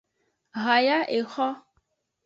[0.63, 1.49] Haya exo.